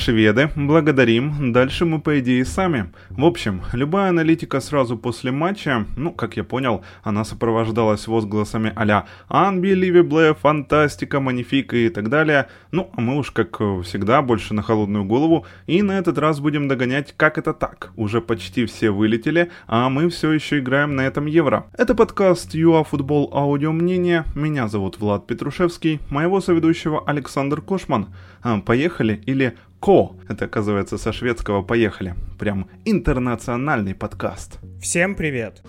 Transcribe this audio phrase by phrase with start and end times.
[0.00, 1.52] Шведы, благодарим.
[1.52, 2.90] Дальше мы, по идее, сами.
[3.10, 9.04] В общем, любая аналитика сразу после матча, ну, как я понял, она сопровождалась возгласами а-ля
[9.28, 12.46] «Unbelievable», «Фантастика», «Манифика» и так далее.
[12.72, 15.44] Ну, а мы уж, как всегда, больше на холодную голову.
[15.66, 17.92] И на этот раз будем догонять, как это так.
[17.96, 21.66] Уже почти все вылетели, а мы все еще играем на этом евро.
[21.76, 24.24] Это подкаст ЮАФутбол Аудио Мнение.
[24.34, 28.08] Меня зовут Влад Петрушевский, моего соведущего Александр Кошман.
[28.42, 30.14] А, поехали или Ко.
[30.28, 32.14] Это, оказывается, со шведского «поехали».
[32.38, 34.58] Прям интернациональный подкаст.
[34.80, 35.62] Всем привет!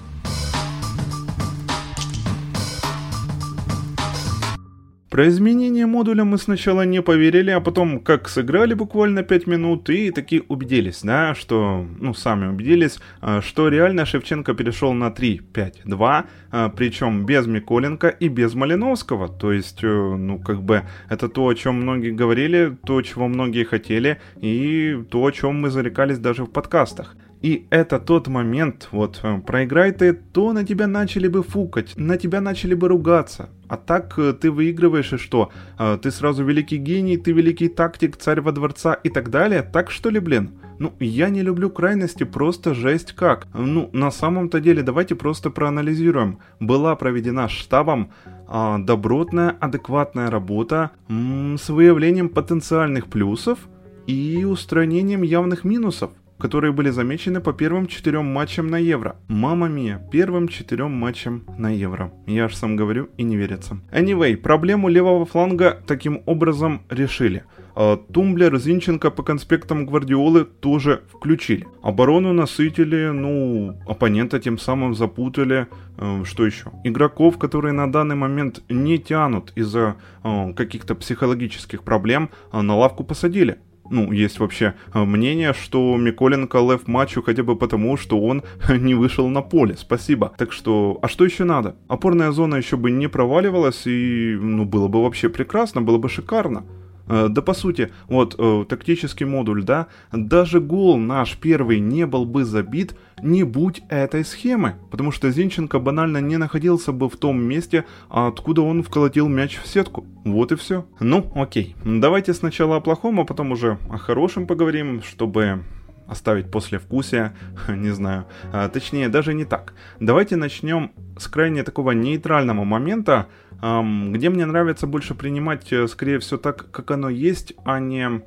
[5.12, 10.10] Про изменение модуля мы сначала не поверили, а потом как сыграли буквально 5 минут и
[10.10, 16.70] таки убедились, да, что, ну, сами убедились, а, что реально Шевченко перешел на 3-5-2, а,
[16.70, 21.56] причем без Миколенко и без Малиновского, то есть, э, ну, как бы, это то, о
[21.56, 26.50] чем многие говорили, то, чего многие хотели, и то, о чем мы зарекались даже в
[26.52, 27.18] подкастах.
[27.42, 32.18] И это тот момент, вот, э, проиграй ты, то на тебя начали бы фукать, на
[32.18, 33.50] тебя начали бы ругаться.
[33.68, 35.50] А так э, ты выигрываешь и что?
[35.80, 39.64] Э, ты сразу великий гений, ты великий тактик, царь во дворца и так далее?
[39.64, 40.52] Так что ли, блин?
[40.78, 43.48] Ну, я не люблю крайности, просто жесть как.
[43.54, 46.40] Ну, на самом-то деле, давайте просто проанализируем.
[46.60, 48.12] Была проведена штабом
[48.48, 53.60] а, добротная, адекватная работа м- с выявлением потенциальных плюсов
[54.08, 59.16] и устранением явных минусов которые были замечены по первым четырем матчам на Евро.
[59.28, 62.12] Мама мия, первым четырем матчам на Евро.
[62.26, 63.80] Я ж сам говорю и не верится.
[63.92, 67.44] Anyway, проблему левого фланга таким образом решили.
[67.76, 71.68] А, Тумблер, Зинченко по конспектам Гвардиолы тоже включили.
[71.84, 75.68] Оборону насытили, ну, оппонента тем самым запутали.
[75.98, 76.72] А, что еще?
[76.84, 83.60] Игроков, которые на данный момент не тянут из-за а, каких-то психологических проблем, на лавку посадили
[83.92, 88.96] ну, есть вообще э, мнение, что Миколенко лев матчу хотя бы потому, что он не
[88.96, 89.76] вышел на поле.
[89.78, 90.34] Спасибо.
[90.38, 91.76] Так что, а что еще надо?
[91.88, 96.64] Опорная зона еще бы не проваливалась, и, ну, было бы вообще прекрасно, было бы шикарно.
[97.12, 102.26] Э, да по сути, вот э, тактический модуль, да, даже гол наш первый не был
[102.26, 107.44] бы забит, не будь этой схемы, потому что Зинченко банально не находился бы в том
[107.44, 110.06] месте, откуда он вколотил мяч в сетку.
[110.24, 110.86] Вот и все.
[111.02, 115.66] Ну, окей, давайте сначала о плохом, а потом уже о хорошем поговорим, чтобы
[116.12, 117.34] оставить послевкусие,
[117.68, 118.26] не знаю.
[118.52, 119.74] А, точнее, даже не так.
[120.00, 123.28] Давайте начнем с крайне такого нейтрального момента,
[123.62, 128.24] где мне нравится больше принимать, э, скорее всего, так, как оно есть, а не,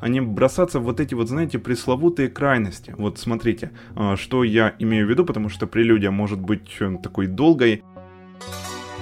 [0.00, 2.94] а не бросаться в вот эти вот, знаете, пресловутые крайности.
[2.98, 7.28] Вот смотрите, а, что я имею в виду, потому что прелюдия может быть э, такой
[7.28, 7.82] долгой.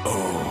[0.07, 0.43] Oh,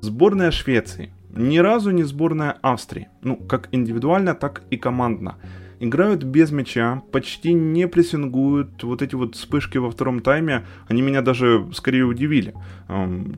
[0.00, 1.12] Сборная Швеции.
[1.30, 3.08] Ни разу не сборная Австрии.
[3.22, 5.36] Ну, как индивидуально, так и командно
[5.80, 8.82] играют без мяча, почти не прессингуют.
[8.82, 12.54] Вот эти вот вспышки во втором тайме, они меня даже скорее удивили,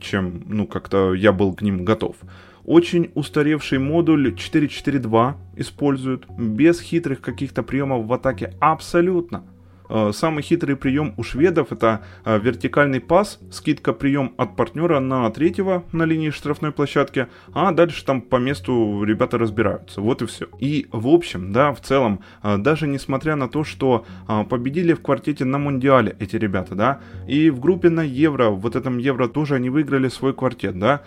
[0.00, 2.16] чем, ну, как-то я был к ним готов.
[2.64, 9.44] Очень устаревший модуль 4.4.2 используют, без хитрых каких-то приемов в атаке абсолютно.
[9.88, 15.28] Э, самый хитрый прием у шведов это э, вертикальный пас, скидка прием от партнера на
[15.30, 20.00] третьего на линии штрафной площадки, а дальше там по месту ребята разбираются.
[20.00, 20.46] Вот и все.
[20.58, 24.04] И в общем, да, в целом, э, даже несмотря на то, что
[24.48, 28.98] победили в квартете на Мундиале эти ребята, да, и в группе на Евро, вот этом
[28.98, 31.02] Евро тоже они выиграли свой квартет, да,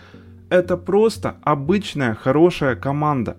[0.50, 3.38] это просто обычная хорошая команда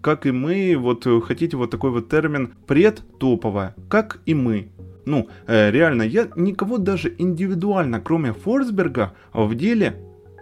[0.00, 4.70] как и мы, вот э, хотите вот такой вот термин предтоповая, как и мы.
[5.06, 9.96] Ну, э, реально, я никого даже индивидуально, кроме Форсберга, в деле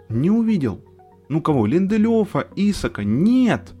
[0.09, 0.83] не увидел.
[1.29, 1.65] Ну кого?
[1.65, 3.03] Линделёфа, Исака?
[3.03, 3.73] Нет!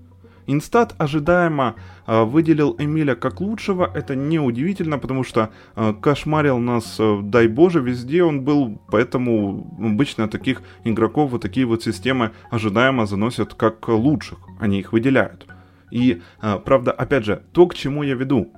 [0.51, 1.75] Инстат ожидаемо
[2.07, 3.91] э, выделил Эмиля как лучшего.
[3.93, 8.81] Это неудивительно, потому что э, кошмарил нас, э, дай боже, везде он был.
[8.89, 14.39] Поэтому обычно таких игроков вот такие вот системы ожидаемо заносят как лучших.
[14.59, 15.45] Они их выделяют.
[15.91, 18.53] И, а, правда, опять же, то, к чему я веду.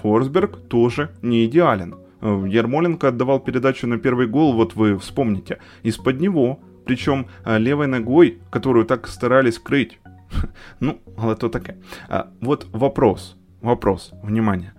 [0.00, 1.94] Форсберг тоже не идеален.
[2.20, 7.86] Э, Ермоленко отдавал передачу на первый гол, вот вы вспомните, из-под него, причем а, левой
[7.86, 9.98] ногой, которую так старались крыть.
[10.80, 11.76] Ну, але то таке.
[12.08, 14.72] А, вот вопрос, вопрос, внимание.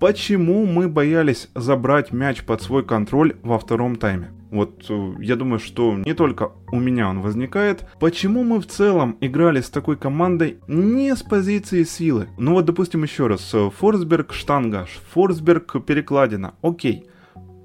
[0.00, 4.30] Почему мы боялись забрать мяч под свой контроль во втором тайме?
[4.50, 7.86] Вот э, я думаю, что не только у меня он возникает.
[7.98, 12.28] Почему мы в целом играли с такой командой не с позиции силы?
[12.38, 13.54] Ну вот, допустим, еще раз.
[13.78, 16.54] Форсберг, штанга, Форсберг, перекладина.
[16.62, 17.06] Окей.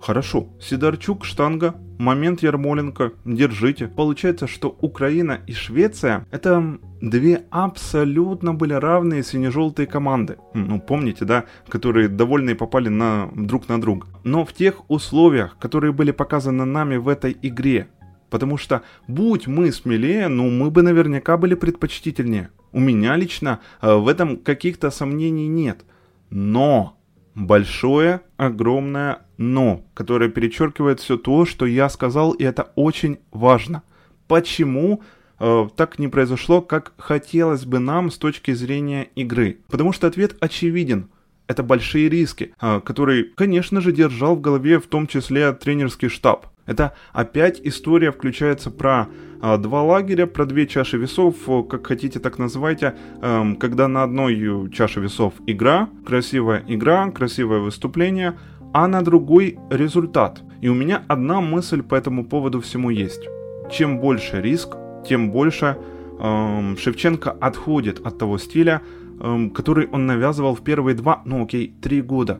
[0.02, 0.50] Хорошо.
[0.62, 3.88] Сидорчук, штанга, момент Ярмоленко, держите.
[3.88, 10.38] Получается, что Украина и Швеция это две абсолютно были равные сине-желтые команды.
[10.54, 14.08] Ну, помните, да, которые довольно попали на, друг на друга.
[14.24, 17.88] Но в тех условиях, которые были показаны нами в этой игре,
[18.30, 22.50] Потому что, будь мы смелее, ну, мы бы наверняка были предпочтительнее.
[22.74, 25.86] У меня лично э, в этом каких-то сомнений нет.
[26.30, 26.98] Но,
[27.36, 33.84] большое, огромное но, которое перечеркивает все то, что я сказал, и это очень важно.
[34.28, 35.04] Почему
[35.40, 39.60] э, так не произошло, как хотелось бы нам с точки зрения игры?
[39.70, 41.10] Потому что ответ очевиден.
[41.48, 46.48] Это большие риски, э, которые, конечно же, держал в голове в том числе тренерский штаб.
[46.66, 49.08] Это опять история включается про
[49.58, 51.36] два лагеря, про две чаши весов,
[51.70, 58.38] как хотите так называйте, э, когда на одной чаше весов игра, красивая игра, красивое выступление,
[58.74, 60.42] а на другой результат.
[60.62, 63.30] И у меня одна мысль по этому поводу всему есть.
[63.72, 64.76] Чем больше риск,
[65.08, 65.78] тем больше
[66.20, 68.82] э, Шевченко отходит от того стиля,
[69.20, 72.40] э, который он навязывал в первые два, ну окей, три года.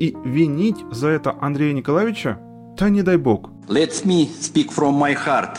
[0.00, 2.38] И винить за это Андрея Николаевича,
[2.78, 3.50] да не дай бог.
[3.68, 5.58] Let me speak from my heart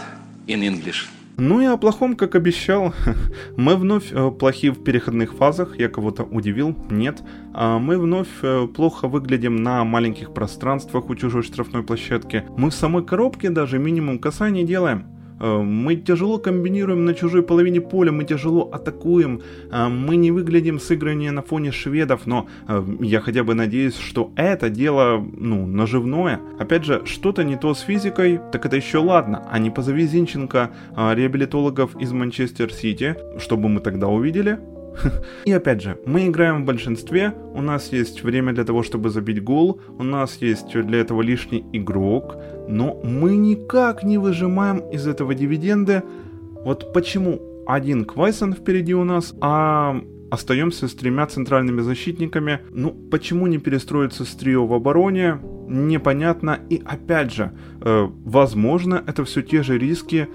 [0.49, 1.07] in English.
[1.37, 2.93] Ну и о плохом, как обещал.
[3.57, 7.23] Мы вновь э, плохи в переходных фазах, я кого-то удивил, нет.
[7.53, 12.43] А мы вновь э, плохо выглядим на маленьких пространствах у чужой штрафной площадки.
[12.57, 15.05] Мы в самой коробке даже минимум касаний делаем.
[15.39, 19.41] Э, мы тяжело комбинируем на чужой половине поля, мы тяжело атакуем,
[19.71, 24.31] э, мы не выглядим сыграннее на фоне шведов, но э, я хотя бы надеюсь, что
[24.35, 26.39] это дело, ну, наживное.
[26.59, 30.71] Опять же, что-то не то с физикой, так это еще ладно, а не позови Зинченко
[30.95, 34.59] реабилитологов из Манчестер Сити, чтобы мы тогда увидели,
[35.45, 39.43] и опять же, мы играем в большинстве, у нас есть время для того, чтобы забить
[39.43, 42.35] гол, у нас есть для этого лишний игрок,
[42.67, 46.03] но мы никак не выжимаем из этого дивиденды.
[46.63, 52.59] Вот почему один Квайсон впереди у нас, а остаемся с тремя центральными защитниками.
[52.71, 55.39] Ну, почему не перестроиться с трио в обороне?
[55.67, 56.59] Непонятно.
[56.69, 57.51] И опять же,
[57.81, 60.27] э, возможно, это все те же риски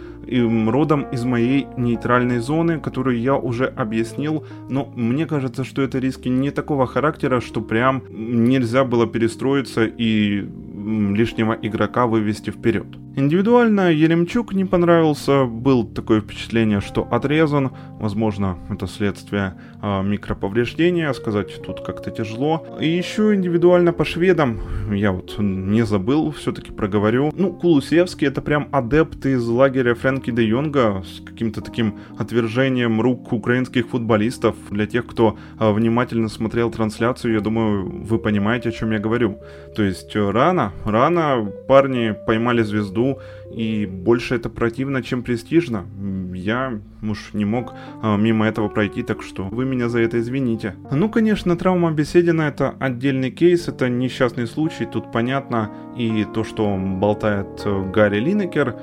[0.68, 4.44] родом из моей нейтральной зоны, которую я уже объяснил.
[4.68, 10.48] Но мне кажется, что это риски не такого характера, что прям нельзя было перестроиться и
[10.84, 12.86] лишнего игрока вывести вперед.
[13.16, 17.70] Индивидуально Еремчук не понравился, было такое впечатление, что отрезан,
[18.00, 22.66] возможно, это следствие э, микроповреждения, сказать тут как-то тяжело.
[22.80, 24.60] И еще индивидуально по шведам,
[24.90, 27.32] я вот не забыл, все-таки проговорю.
[27.36, 33.32] Ну, Кулусевский это прям адепт из лагеря Фрэнки де Йонга с каким-то таким отвержением рук
[33.32, 34.56] украинских футболистов.
[34.70, 39.38] Для тех, кто э, внимательно смотрел трансляцию, я думаю, вы понимаете, о чем я говорю.
[39.74, 43.18] То есть э, рано, рано парни поймали звезду,
[43.52, 45.86] и больше это противно, чем престижно.
[46.34, 47.72] Я уж не мог
[48.02, 50.74] а, мимо этого пройти, так что вы меня за это извините.
[50.90, 55.70] Ну, конечно, травма Беседина это отдельный кейс, это несчастный случай, тут понятно.
[55.96, 58.74] И то, что болтает э, Гарри Линекер,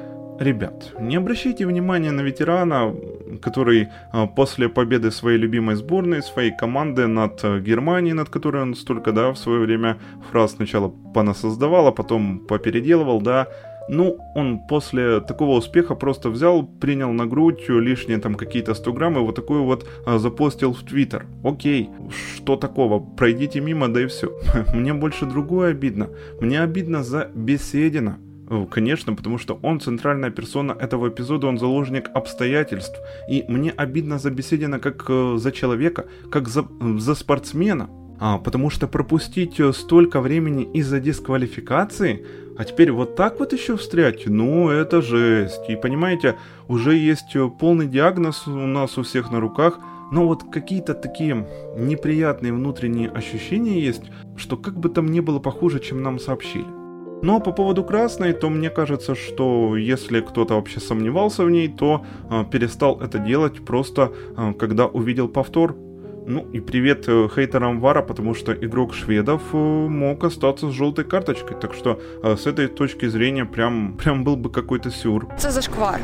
[0.42, 2.96] Ребят, не обращайте внимания на ветерана,
[3.44, 8.74] который а, после победы своей любимой сборной, своей команды над э, Германией, над которой он
[8.74, 10.00] столько, да, в свое время
[10.32, 13.50] фраз сначала понасоздавал, а потом попеределывал, да,
[13.88, 19.18] ну, он после такого успеха просто взял, принял на грудь лишние там какие-то 100 грамм
[19.18, 21.28] и вот такую вот а, запостил в Твиттер.
[21.44, 21.92] Окей,
[22.36, 23.00] что такого?
[23.00, 24.32] Пройдите мимо, да и все.
[24.74, 26.10] Мне больше другое обидно.
[26.40, 28.18] Мне обидно за Беседина.
[28.52, 33.00] Э, конечно, потому что он центральная персона этого эпизода, он заложник обстоятельств.
[33.30, 37.90] И мне обидно за Беседина как э, за человека, как за, э, за спортсмена.
[38.20, 42.24] А, потому что пропустить столько времени из-за дисквалификации,
[42.58, 45.70] а теперь вот так вот еще встрять, ну это жесть.
[45.70, 46.36] И понимаете,
[46.68, 49.80] уже есть полный диагноз у нас у всех на руках,
[50.12, 54.04] но вот какие-то такие неприятные внутренние ощущения есть,
[54.38, 56.81] что как бы там ни было похуже, чем нам сообщили.
[57.22, 62.04] Но по поводу красной, то мне кажется, что если кто-то вообще сомневался в ней, то
[62.30, 65.76] э, перестал это делать просто э, когда увидел повтор.
[66.28, 71.06] Ну и привет э, хейтерам Вара, потому что игрок шведов э, мог остаться с желтой
[71.06, 71.58] карточкой.
[71.60, 75.28] Так что э, с этой точки зрения прям, прям был бы какой-то сюр.
[75.38, 76.00] Это зашквар.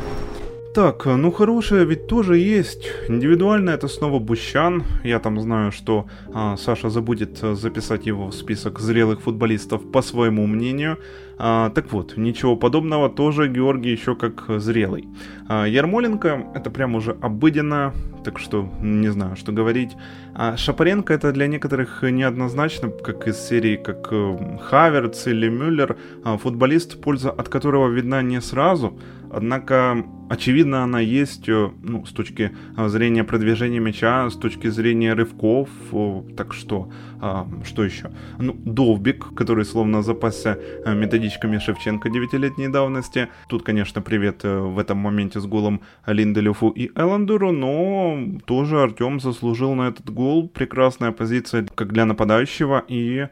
[0.74, 2.88] Так, ну хорошее ведь тоже есть.
[3.08, 4.84] Индивидуально это снова Бущан.
[5.02, 10.46] Я там знаю, что а, Саша забудет записать его в список зрелых футболистов по своему
[10.46, 10.98] мнению.
[11.38, 15.08] А, так вот, ничего подобного, тоже Георгий еще как зрелый.
[15.48, 17.94] А, Ярмоленко это прям уже обыденно,
[18.24, 19.92] так что не знаю, что говорить.
[20.40, 26.38] А Шапаренко это для некоторых неоднозначно, как из серии, как э, Хаверц или Мюллер, а,
[26.38, 28.96] футболист, польза от которого видна не сразу,
[29.30, 35.12] Однако, очевидно, она есть э, ну, с точки э, зрения продвижения мяча, с точки зрения
[35.14, 35.68] рывков.
[36.36, 36.90] Так что,
[37.20, 38.10] а, что еще?
[38.38, 43.28] Ну, Довбик, который словно запасся методичками Шевченко 9-летней давности.
[43.48, 49.74] Тут, конечно, привет в этом моменте с голом Линделеву и Эллендеру, но тоже Артем заслужил
[49.74, 50.27] на этот гол.
[50.54, 53.28] Прекрасная позиция как для нападающего и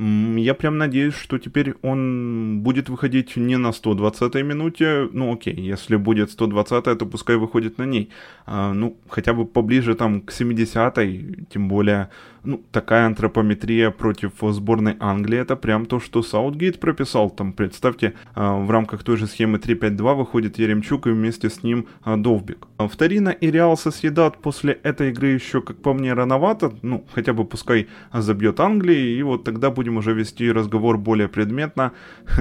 [0.00, 5.08] я прям надеюсь, что теперь он будет выходить не на 120-й минуте.
[5.12, 8.10] Ну, окей, если будет 120-я, то пускай выходит на ней.
[8.46, 12.08] А, ну, хотя бы поближе там к 70-й, тем более
[12.44, 17.30] ну, такая антропометрия против сборной Англии, это прям то, что Саутгейт прописал.
[17.30, 21.86] Там, представьте, а, в рамках той же схемы 3-5-2 выходит Еремчук и вместе с ним
[22.02, 22.66] а, Довбик.
[22.78, 26.72] Вторина и Реал Соседат после этой игры еще, как по мне, рановато.
[26.82, 31.92] Ну, хотя бы пускай забьет Англии, и вот тогда будем уже вести разговор более предметно.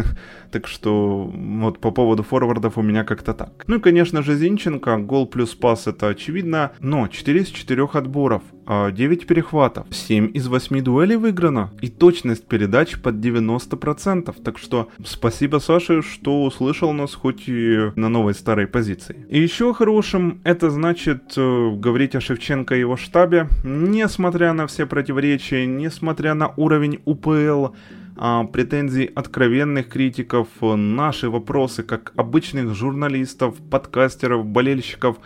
[0.51, 3.65] Так что вот по поводу форвардов у меня как-то так.
[3.67, 8.41] Ну и, конечно же, Зинченко, гол плюс пас это очевидно, но 4 из 4 отборов,
[8.67, 14.35] 9 а перехватов, 7 из 8 дуэлей выиграно и точность передач под 90%.
[14.43, 19.27] Так что спасибо Саше, что услышал нас хоть и на новой старой позиции.
[19.29, 24.85] И еще хорошим это значит э, говорить о Шевченко и его штабе, несмотря на все
[24.85, 27.29] противоречия, несмотря на уровень УПЛ,
[28.17, 35.17] а, претензий откровенных критиков, наши вопросы как обычных журналистов, подкастеров, болельщиков.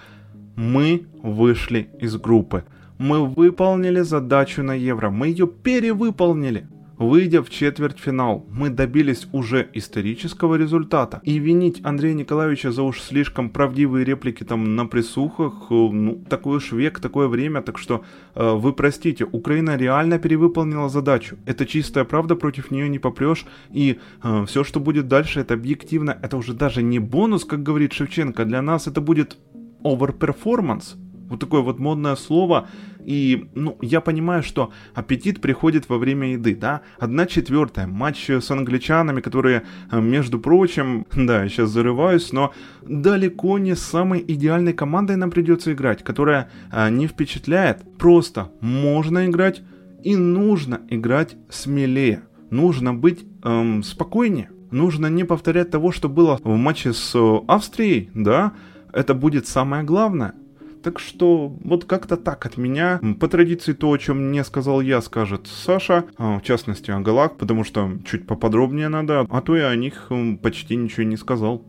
[0.56, 2.64] Мы вышли из группы.
[3.00, 5.10] Мы выполнили задачу на Евро.
[5.10, 6.68] Мы ее перевыполнили.
[7.04, 11.20] Выйдя в четвертьфинал, мы добились уже исторического результата.
[11.24, 16.58] И винить Андрея Николаевича за уж слишком правдивые реплики там на присухах, э, ну, такой
[16.58, 18.06] уж век, такое время, так что
[18.36, 21.36] э, вы простите, Украина реально перевыполнила задачу.
[21.46, 23.46] Это чистая правда, против нее не попрешь.
[23.70, 27.92] И э, все, что будет дальше, это объективно, это уже даже не бонус, как говорит
[27.92, 29.38] Шевченко, для нас это будет
[29.84, 31.03] overperformance.
[31.30, 32.68] Вот такое вот модное слово.
[33.06, 36.82] И, ну, я понимаю, что аппетит приходит во время еды, да.
[37.00, 37.88] Одна четвертая.
[37.88, 44.74] Матч с англичанами, которые, э, между прочим, да, сейчас зарываюсь, но далеко не самой идеальной
[44.74, 47.84] командой нам придется играть, которая а, не впечатляет.
[47.98, 49.62] Просто можно играть
[50.04, 52.24] и нужно играть смелее.
[52.50, 54.50] Нужно быть эм, спокойнее.
[54.72, 58.54] Нужно не повторять того, что было в матче с э, Австрией, да.
[58.92, 60.34] Это будет самое главное.
[60.84, 63.00] Так что вот как-то так от меня.
[63.20, 67.38] По традиции то, о чем не сказал я, скажет Саша, а, в частности о Галак,
[67.38, 70.12] потому что чуть поподробнее надо, а то я о них
[70.42, 71.64] почти ничего не сказал.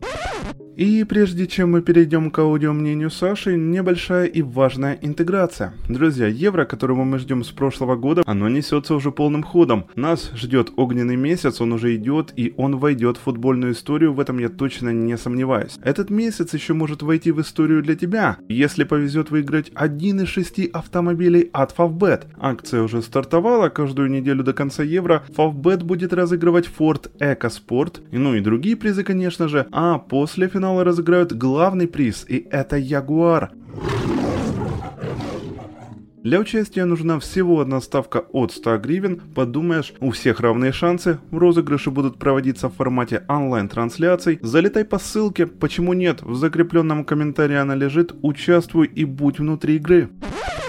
[0.76, 5.73] И прежде чем мы перейдем к аудиомнению Саши, небольшая и важная интеграция.
[5.88, 9.85] Друзья, евро, которого мы ждем с прошлого года, оно несется уже полным ходом.
[9.95, 14.38] Нас ждет огненный месяц, он уже идет, и он войдет в футбольную историю, в этом
[14.38, 15.78] я точно не сомневаюсь.
[15.85, 20.69] Этот месяц еще может войти в историю для тебя, если повезет выиграть один из шести
[20.73, 22.23] автомобилей от Favbet.
[22.37, 28.40] Акция уже стартовала, каждую неделю до конца евро Favbet будет разыгрывать Ford EcoSport, ну и
[28.40, 33.50] другие призы, конечно же, а после финала финала разыграют главный приз, и это Ягуар.
[36.23, 39.21] Для участия нужна всего одна ставка от 100 гривен.
[39.35, 41.18] Подумаешь, у всех равные шансы.
[41.30, 44.38] Розыгрыши будут проводиться в формате онлайн-трансляций.
[44.40, 48.14] Залетай по ссылке, почему нет, в закрепленном комментарии она лежит.
[48.23, 50.09] Участвуй и будь внутри игры.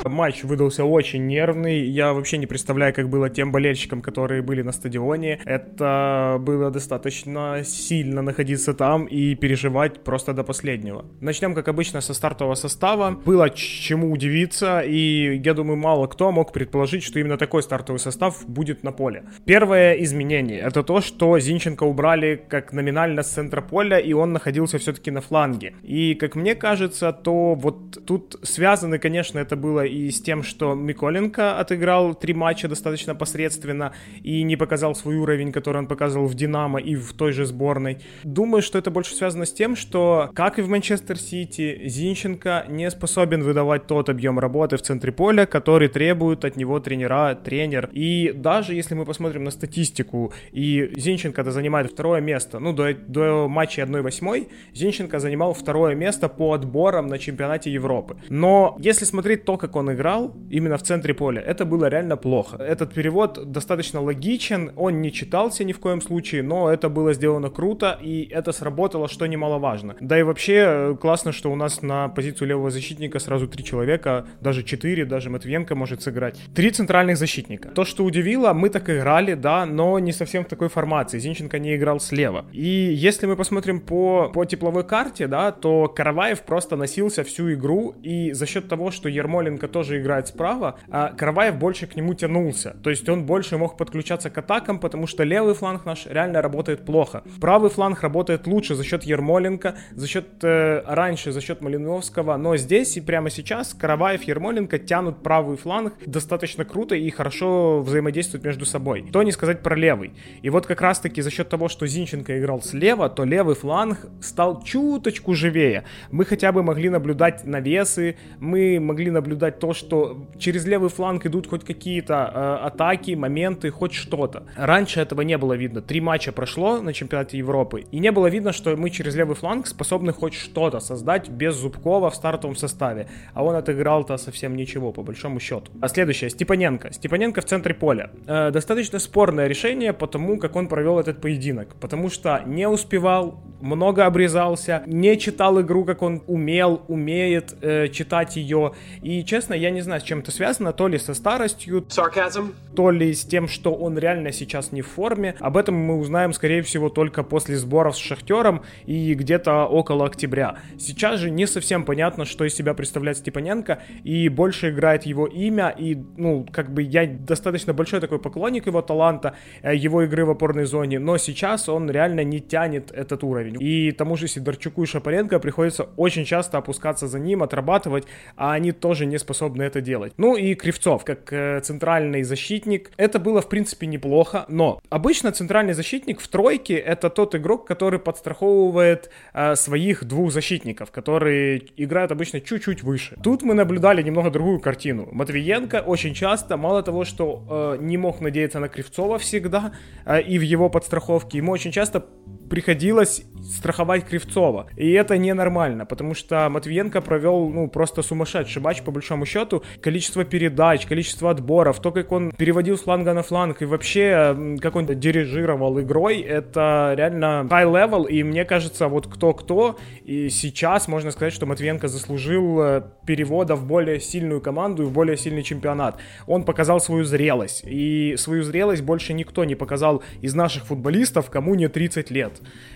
[0.09, 1.81] Матч выдался очень нервный.
[1.81, 5.39] Я вообще не представляю, как было тем болельщикам, которые были на стадионе.
[5.45, 11.05] Это было достаточно сильно находиться там и переживать просто до последнего.
[11.21, 13.11] Начнем, как обычно, со стартового состава.
[13.25, 18.45] Было чему удивиться, и я думаю, мало кто мог предположить, что именно такой стартовый состав
[18.47, 19.23] будет на поле.
[19.45, 24.77] Первое изменение— это то, что Зинченко убрали как номинально с центра поля, и он находился
[24.77, 25.73] все-таки на фланге.
[25.83, 30.75] И, как мне кажется, то вот тут связаны, конечно, это было и с тем, что
[30.75, 36.35] Миколенко отыграл три матча достаточно посредственно и не показал свой уровень, который он показывал в
[36.35, 37.99] Динамо и в той же сборной.
[38.23, 42.89] Думаю, что это больше связано с тем, что, как и в Манчестер Сити, Зинченко не
[42.91, 47.89] способен выдавать тот объем работы в центре поля, который требует от него тренера, тренер.
[47.93, 53.47] И даже если мы посмотрим на статистику, и Зинченко-то занимает второе место, ну, до, до
[53.47, 58.17] матча 1-8, Зинченко занимал второе место по отборам на чемпионате Европы.
[58.29, 62.17] Но если смотреть то, как он он играл, именно в центре поля, это было реально
[62.17, 62.57] плохо.
[62.57, 67.49] Этот перевод достаточно логичен, он не читался ни в коем случае, но это было сделано
[67.49, 69.95] круто, и это сработало, что немаловажно.
[70.01, 74.25] Да и вообще э, классно, что у нас на позицию левого защитника сразу три человека,
[74.41, 76.39] даже четыре, даже Матвиенко может сыграть.
[76.55, 77.69] Три центральных защитника.
[77.69, 81.19] То, что удивило, мы так играли, да, но не совсем в такой формации.
[81.19, 82.45] Зинченко не играл слева.
[82.51, 82.67] И
[83.09, 88.31] если мы посмотрим по, по тепловой карте, да, то Караваев просто носился всю игру, и
[88.33, 92.77] за счет того, что Ермоленко тоже играет справа, а Караваев больше к нему тянулся.
[92.81, 96.85] То есть он больше мог подключаться к атакам, потому что левый фланг наш реально работает
[96.85, 97.23] плохо.
[97.41, 102.55] Правый фланг работает лучше за счет Ермоленко, за счет э, раньше, за счет Малиновского, но
[102.55, 108.45] здесь и прямо сейчас Караваев и Ермоленко тянут правый фланг достаточно круто и хорошо взаимодействуют
[108.45, 109.09] между собой.
[109.11, 110.13] То не сказать про левый.
[110.41, 114.07] И вот как раз таки за счет того, что Зинченко играл слева, то левый фланг
[114.21, 115.83] стал чуточку живее.
[116.11, 121.47] Мы хотя бы могли наблюдать навесы, мы могли наблюдать то, что через левый фланг идут
[121.47, 124.43] хоть какие-то э, атаки, моменты, хоть что-то.
[124.55, 125.81] Раньше этого не было видно.
[125.81, 129.67] Три матча прошло на чемпионате Европы, и не было видно, что мы через левый фланг
[129.67, 133.07] способны хоть что-то создать без Зубкова в стартовом составе.
[133.33, 135.71] А он отыграл-то совсем ничего, по большому счету.
[135.81, 136.91] А следующее, Степаненко.
[136.93, 138.09] Степаненко в центре поля.
[138.27, 141.75] Э, достаточно спорное решение по тому, как он провел этот поединок.
[141.79, 148.35] Потому что не успевал, много обрезался, не читал игру, как он умел, умеет э, читать
[148.35, 148.73] ее.
[149.01, 150.73] И, честно, я не знаю, с чем это связано.
[150.73, 152.53] То ли со старостью, Sarcasm.
[152.75, 155.35] то ли с тем, что он реально сейчас не в форме.
[155.39, 160.57] Об этом мы узнаем, скорее всего, только после сборов с Шахтером и где-то около октября.
[160.79, 165.69] Сейчас же не совсем понятно, что из себя представляет Степаненко, и больше играет его имя,
[165.69, 170.31] и, ну, как бы я достаточно большой такой поклонник его таланта, э, его игры в
[170.31, 173.57] опорной зоне, но сейчас он реально не тянет этот уровень.
[173.59, 178.71] И тому же Сидорчуку и Шапаренко приходится очень часто опускаться за ним, отрабатывать, а они
[178.71, 180.13] тоже не способны это делать.
[180.17, 185.73] Ну и Кривцов, как э, центральный защитник, это было в принципе неплохо, но обычно центральный
[185.73, 192.41] защитник в тройке это тот игрок, который подстраховывает э, своих двух защитников, которые играют обычно
[192.41, 193.17] чуть-чуть выше.
[193.23, 195.07] Тут мы наблюдали немного другую картину.
[195.11, 199.73] Матвиенко очень часто, мало того, что э, не мог надеяться на Кривцова всегда
[200.05, 202.05] э, и в его подстраховке, ему очень часто
[202.49, 204.67] приходилось страховать Кривцова.
[204.75, 209.63] И это ненормально, потому что Матвиенко провел, ну, просто сумасшедший матч, по большому счету.
[209.81, 214.75] Количество передач, количество отборов, то, как он переводил с фланга на фланг, и вообще, как
[214.75, 221.11] он дирижировал игрой, это реально high level, и мне кажется, вот кто-кто, и сейчас можно
[221.11, 225.99] сказать, что Матвиенко заслужил э, перевода в более сильную команду и в более сильный чемпионат.
[226.27, 231.55] Он показал свою зрелость, и свою зрелость больше никто не показал из наших футболистов, кому
[231.55, 232.34] не 30 лет.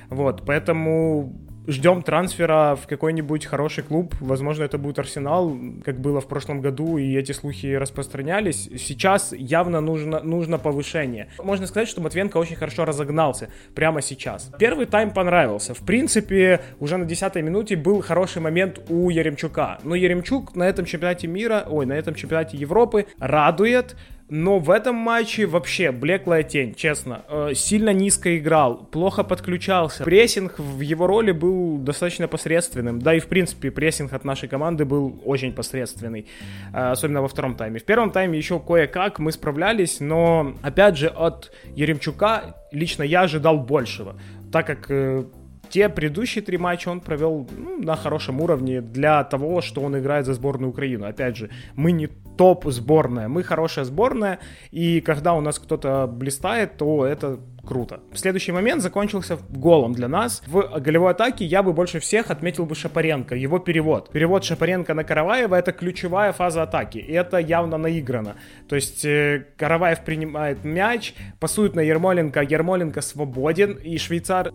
[0.09, 1.33] Вот, поэтому
[1.69, 4.15] ждем трансфера в какой-нибудь хороший клуб.
[4.19, 8.69] Возможно, это будет Арсенал, как было в прошлом году, и эти слухи распространялись.
[8.77, 11.29] Сейчас явно нужно, нужно повышение.
[11.37, 14.51] Можно сказать, что Матвенко очень хорошо разогнался прямо сейчас.
[14.57, 15.73] Первый тайм понравился.
[15.73, 19.79] В принципе, уже на 10 минуте был хороший момент у Яремчука.
[19.83, 23.95] Но Яремчук на этом чемпионате мира, ой, на этом чемпионате Европы радует.
[24.29, 27.23] Но в этом матче вообще блеклая тень, честно.
[27.27, 30.03] Э, сильно низко играл, плохо подключался.
[30.03, 32.99] Прессинг в его роли был достаточно посредственным.
[32.99, 36.27] Да и в принципе прессинг от нашей команды был очень посредственный.
[36.73, 37.79] Э, особенно во втором тайме.
[37.79, 43.57] В первом тайме еще кое-как мы справлялись, но опять же от Яремчука лично я ожидал
[43.57, 44.15] большего.
[44.51, 45.23] Так как э,
[45.69, 50.25] те предыдущие три матча он провел ну, на хорошем уровне для того, что он играет
[50.25, 51.05] за сборную Украины.
[51.05, 54.39] Опять же, мы не топ сборная, мы хорошая сборная,
[54.71, 57.99] и когда у нас кто-то блистает, то это круто.
[58.13, 60.41] Следующий момент закончился голом для нас.
[60.47, 64.09] В голевой атаке я бы больше всех отметил бы Шапаренко, его перевод.
[64.13, 68.37] Перевод Шапаренко на Караваева это ключевая фаза атаки, и это явно наиграно.
[68.69, 74.53] То есть э, Караваев принимает мяч, пасует на Ермоленко, Ермоленко свободен, и швейцар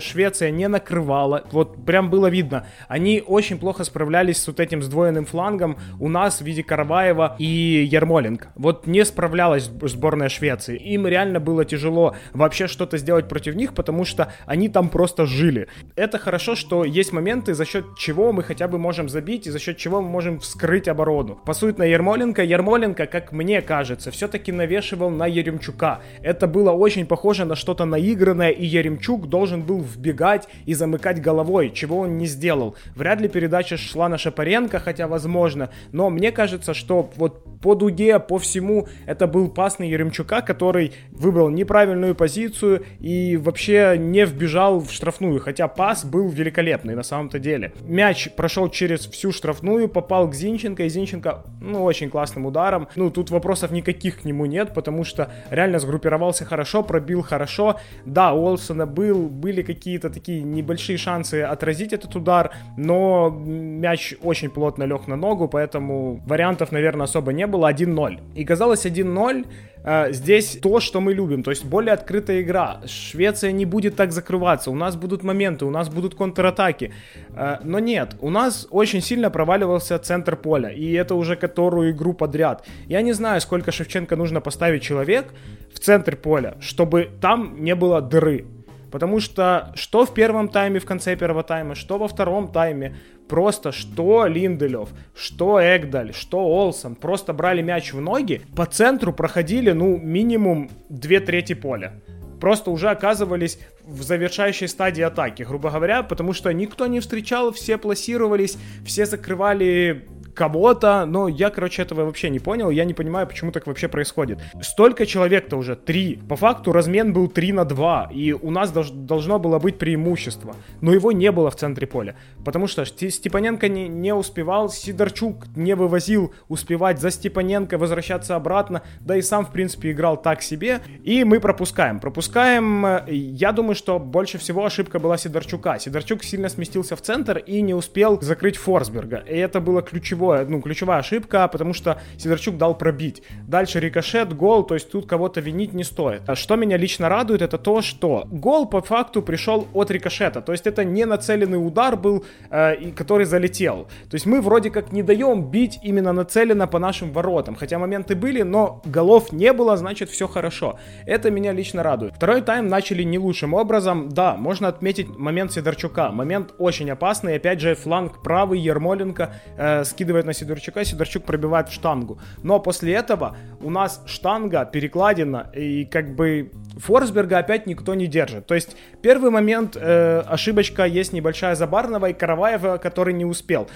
[0.00, 1.44] Швеция не накрывала.
[1.50, 2.66] Вот прям было видно.
[2.88, 7.88] Они очень плохо справлялись с вот этим сдвоенным флангом у нас в виде Караваева и
[7.90, 8.52] Ермоленко.
[8.54, 10.76] Вот не справлялась сборная Швеции.
[10.76, 15.68] Им реально было тяжело вообще что-то сделать против них, потому что они там просто жили.
[15.96, 19.58] Это хорошо, что есть моменты, за счет чего мы хотя бы можем забить и за
[19.58, 21.38] счет чего мы можем вскрыть оборону.
[21.46, 22.42] Пасует на Ермоленко.
[22.42, 26.00] Ермоленко, как мне кажется, все-таки навешивал на Еремчука.
[26.20, 31.70] Это было очень похоже на что-то наигранное, и Еремчук должен был вбегать и замыкать головой,
[31.70, 32.76] чего он не сделал.
[32.94, 38.18] Вряд ли передача шла на Шапаренко, хотя возможно, но мне кажется, что вот по дуге,
[38.18, 44.80] по всему, это был пас на Еремчука, который выбрал неправильную позицию и вообще не вбежал
[44.80, 47.72] в штрафную, хотя пас был великолепный на самом-то деле.
[47.82, 52.88] Мяч прошел через всю штрафную, попал к Зинченко, и Зинченко, ну, очень классным ударом.
[52.96, 57.78] Ну, тут вопросов никаких к нему нет, потому что реально сгруппировался хорошо, пробил хорошо.
[58.04, 64.48] Да, у Олсона был, были какие-то такие небольшие шансы отразить этот удар, но мяч очень
[64.48, 67.70] плотно лег на ногу, поэтому вариантов, наверное, особо не было.
[67.70, 68.20] 1-0.
[68.34, 69.46] И казалось 1-0
[69.84, 72.80] э, здесь то, что мы любим, то есть более открытая игра.
[72.86, 76.92] Швеция не будет так закрываться, у нас будут моменты, у нас будут контратаки.
[77.36, 82.14] Э, но нет, у нас очень сильно проваливался центр поля, и это уже которую игру
[82.14, 82.66] подряд.
[82.86, 85.26] Я не знаю, сколько Шевченко нужно поставить человек
[85.74, 88.44] в центр поля, чтобы там не было дыры.
[88.92, 92.94] Потому что что в первом тайме, в конце первого тайма, что во втором тайме,
[93.26, 99.72] просто что Линделев, что Эгдаль, что Олсон, просто брали мяч в ноги, по центру проходили,
[99.72, 101.94] ну, минимум две трети поля.
[102.38, 107.78] Просто уже оказывались в завершающей стадии атаки, грубо говоря, потому что никто не встречал, все
[107.78, 113.52] пласировались, все закрывали кого-то, но я, короче, этого вообще не понял, я не понимаю, почему
[113.52, 114.40] так вообще происходит.
[114.60, 116.18] Столько человек-то уже, три.
[116.28, 120.56] По факту размен был 3 на 2, и у нас долж, должно было быть преимущество,
[120.80, 125.74] но его не было в центре поля, потому что Степаненко не, не успевал, Сидорчук не
[125.74, 131.24] вывозил успевать за Степаненко, возвращаться обратно, да и сам, в принципе, играл так себе, и
[131.24, 132.00] мы пропускаем.
[132.00, 135.78] Пропускаем, я думаю, что больше всего ошибка была Сидорчука.
[135.78, 140.46] Сидорчук сильно сместился в центр и не успел закрыть Форсберга, и это было ключевое ключевое,
[140.46, 143.22] ну, ключевая ошибка, потому что Сидорчук дал пробить.
[143.48, 146.22] Дальше рикошет, гол, то есть тут кого-то винить не стоит.
[146.28, 150.52] А что меня лично радует, это то, что гол по факту пришел от рикошета, то
[150.52, 153.88] есть это не нацеленный удар был, э, который залетел.
[154.10, 158.14] То есть мы вроде как не даем бить именно нацеленно по нашим воротам, хотя моменты
[158.14, 160.78] были, но голов не было, значит все хорошо.
[161.06, 162.14] Это меня лично радует.
[162.14, 167.60] Второй тайм начали не лучшим образом, да, можно отметить момент Сидорчука, момент очень опасный, опять
[167.60, 172.18] же фланг правый Ермоленко э, скидывает закидывает на Сидорчука, Сидорчук пробивает в штангу.
[172.42, 178.46] Но после этого у нас штанга перекладина, и как бы Форсберга опять никто не держит.
[178.46, 183.68] То есть первый момент, э, ошибочка есть небольшая Забарного и Караваева, который не успел.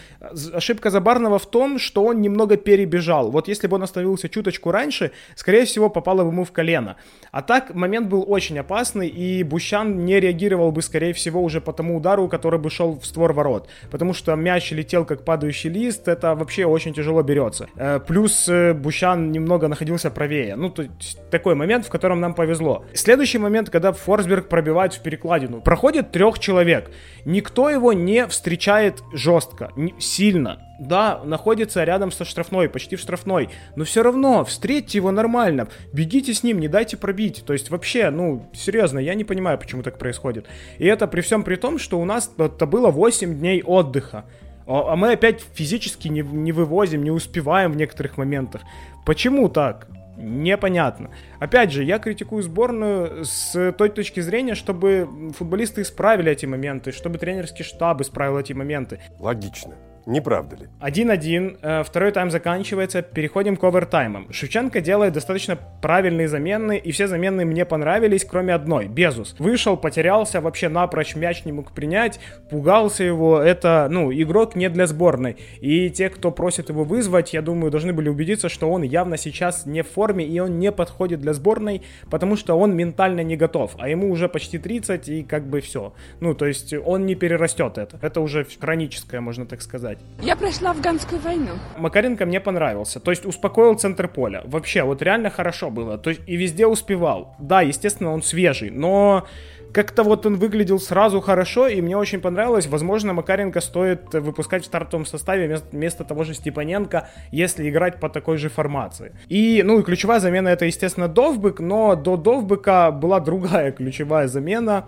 [0.52, 3.30] Ошибка Забарного в том, что он немного перебежал.
[3.30, 6.96] Вот если бы он остановился чуточку раньше, скорее всего попало бы ему в колено.
[7.30, 11.72] А так момент был очень опасный, и Бущан не реагировал бы, скорее всего, уже по
[11.72, 13.68] тому удару, который бы шел в створ ворот.
[13.90, 17.68] Потому что мяч летел как падающий лист, это вообще очень тяжело берется.
[17.76, 20.56] Э, плюс э, Бущан немного находился правее.
[20.56, 22.84] Ну, то есть такой момент, в котором нам повезло.
[22.94, 25.60] Следующий момент, когда Форсберг пробивает в перекладину.
[25.60, 26.90] Проходит трех человек.
[27.24, 30.62] Никто его не встречает жестко, сильно.
[30.78, 33.48] Да, находится рядом со штрафной, почти в штрафной.
[33.76, 35.68] Но все равно, встретьте его нормально.
[35.92, 37.44] Бегите с ним, не дайте пробить.
[37.46, 40.46] То есть вообще, ну, серьезно, я не понимаю, почему так происходит.
[40.78, 44.24] И это при всем при том, что у нас это было 8 дней отдыха.
[44.66, 48.62] А, а мы опять физически не, не вывозим, не успеваем в некоторых моментах.
[49.04, 49.88] Почему так?
[50.16, 51.10] Непонятно.
[51.38, 57.18] Опять же, я критикую сборную с той точки зрения, чтобы футболисты исправили эти моменты, чтобы
[57.18, 59.00] тренерский штаб исправил эти моменты.
[59.18, 59.74] Логично.
[60.06, 60.68] Не правда ли?
[60.80, 64.32] 1-1, э, второй тайм заканчивается, переходим к овертаймам.
[64.32, 68.86] Шевченко делает достаточно правильные замены, и все замены мне понравились, кроме одной.
[68.86, 69.34] Безус.
[69.40, 73.40] Вышел, потерялся, вообще напрочь мяч не мог принять, пугался его.
[73.40, 75.38] Это, ну, игрок не для сборной.
[75.60, 79.66] И те, кто просит его вызвать, я думаю, должны были убедиться, что он явно сейчас
[79.66, 83.74] не в форме, и он не подходит для сборной, потому что он ментально не готов.
[83.76, 85.94] А ему уже почти 30, и как бы все.
[86.20, 87.98] Ну, то есть он не перерастет это.
[88.00, 90.28] Это уже хроническое, можно так сказать сказать.
[90.28, 91.52] Я прошла афганскую войну.
[91.76, 93.00] Макаренко мне понравился.
[93.00, 94.42] То есть успокоил центр поля.
[94.44, 95.98] Вообще, вот реально хорошо было.
[95.98, 97.34] То есть и везде успевал.
[97.38, 99.26] Да, естественно, он свежий, но
[99.72, 102.66] как-то вот он выглядел сразу хорошо, и мне очень понравилось.
[102.66, 108.08] Возможно, Макаренко стоит выпускать в стартовом составе вместо, вместо того же Степаненко, если играть по
[108.08, 109.12] такой же формации.
[109.28, 114.86] И, ну, и ключевая замена это, естественно, Довбык, но до Довбыка была другая ключевая замена.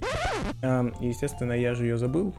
[0.63, 2.35] Эм, естественно, я же ее забыл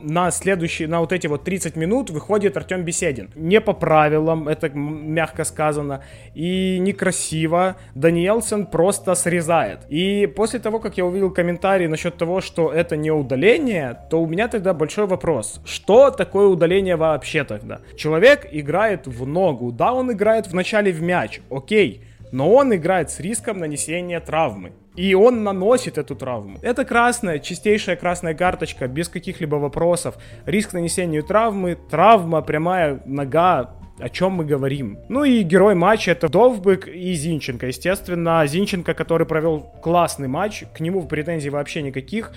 [0.00, 3.30] на следующие, на вот эти вот 30 минут выходит Артем Беседин.
[3.34, 6.02] Не по правилам, это мягко сказано,
[6.34, 7.76] и некрасиво.
[7.94, 9.80] Даниэлсон просто срезает.
[9.88, 14.26] И после того, как я увидел комментарий насчет того, что это не удаление, то у
[14.26, 15.60] меня тогда большой вопрос.
[15.64, 17.80] Что такое удаление вообще тогда?
[17.96, 23.20] Человек играет в ногу, да, он играет вначале в мяч, окей, но он играет с
[23.20, 24.72] риском нанесения травмы.
[24.96, 26.58] И он наносит эту травму.
[26.62, 30.16] Это красная, чистейшая красная карточка, без каких-либо вопросов.
[30.46, 34.98] Риск нанесения травмы, травма, прямая нога, о чем мы говорим.
[35.08, 37.66] Ну и герой матча это Довбык и Зинченко.
[37.66, 42.32] Естественно, Зинченко, который провел классный матч, к нему претензий вообще никаких.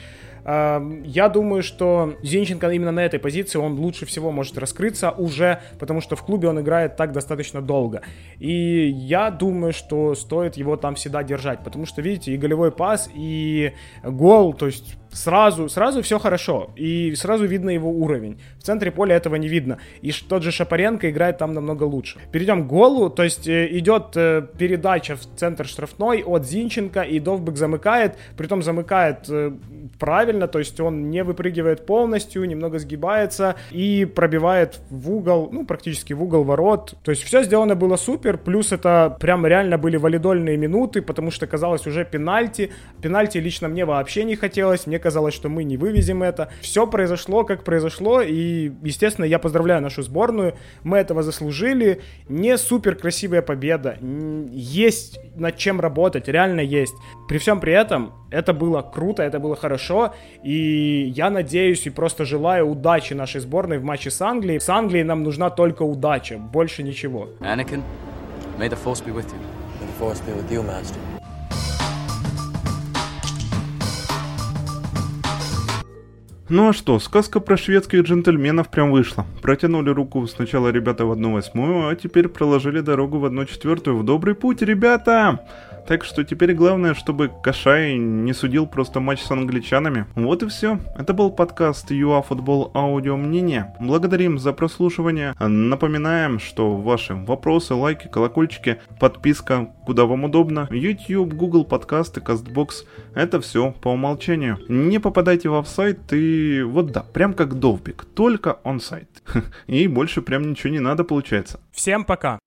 [0.45, 6.02] Я думаю, что Зинченко именно на этой позиции он лучше всего может раскрыться уже, потому
[6.02, 8.02] что в клубе он играет так достаточно долго.
[8.38, 13.10] И я думаю, что стоит его там всегда держать, потому что, видите, и голевой пас,
[13.13, 13.73] и
[14.04, 18.39] гол, то есть сразу, сразу все хорошо, и сразу видно его уровень.
[18.60, 19.78] В центре поля этого не видно.
[20.02, 22.19] И тот же Шапаренко играет там намного лучше.
[22.32, 27.19] Перейдем к голу, то есть э, идет э, передача в центр штрафной от Зинченко, и
[27.19, 29.52] Довбек замыкает, притом замыкает э,
[29.98, 36.13] правильно, то есть он не выпрыгивает полностью, немного сгибается и пробивает в угол, ну, практически
[36.13, 36.95] в угол ворот.
[37.04, 41.48] То есть все сделано было супер, плюс это прям реально были валидольные минуты, потому что
[41.48, 42.72] казалось уже пенальти.
[43.02, 46.50] Пенальти лично мне вообще не хотелось, мне казалось, что мы не вывезем это.
[46.62, 52.02] Все произошло, как произошло, и, естественно, я поздравляю нашу сборную, мы этого заслужили.
[52.28, 53.98] Не супер красивая победа,
[54.52, 56.94] есть над чем работать, реально есть.
[57.28, 62.26] При всем при этом, это было круто, это было хорошо, и я надеюсь и просто
[62.26, 64.60] желаю удачи нашей сборной в матче с Англией.
[64.60, 67.30] С Англией нам нужна только удача, больше ничего.
[67.40, 67.82] Anakin,
[68.58, 69.40] may the force be with you.
[69.80, 71.19] May the force be with you, master.
[76.50, 79.24] Ну а что, сказка про шведских джентльменов прям вышла.
[79.44, 83.98] Протянули руку сначала ребята в одну восьмую, а теперь проложили дорогу в одну четвертую.
[83.98, 85.46] В добрый путь, ребята!
[85.89, 90.06] Так что теперь главное, чтобы Кашай не судил просто матч с англичанами.
[90.13, 90.78] Вот и все.
[90.95, 93.73] Это был подкаст ЮА Футбол Аудио Мнение.
[93.80, 95.34] Благодарим за прослушивание.
[95.39, 102.86] Напоминаем, что ваши вопросы, лайки, колокольчики, подписка, куда вам удобно, YouTube, Google подкасты, CastBox.
[103.15, 104.60] Это все по умолчанию.
[104.67, 109.23] Не попадайте в офсайт и вот да, прям как Довбик, только он сайт.
[109.65, 111.60] И больше прям ничего не надо получается.
[111.71, 112.38] Всем пока!